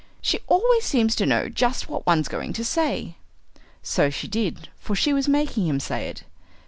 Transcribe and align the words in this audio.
She 0.19 0.39
always 0.47 0.83
seems 0.83 1.15
to 1.17 1.27
know 1.27 1.47
just 1.47 1.87
what 1.87 2.07
one's 2.07 2.27
going 2.27 2.53
to 2.53 2.65
say." 2.65 3.17
So 3.83 4.09
she 4.09 4.27
did, 4.27 4.69
for 4.79 4.95
she 4.95 5.13
was 5.13 5.27
making 5.27 5.67
him 5.67 5.79
say 5.79 6.09
it. 6.09 6.23